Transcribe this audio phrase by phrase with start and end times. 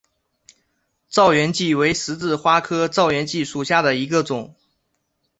[1.11, 4.55] 燥原荠为十字花科燥原荠属下的一个种。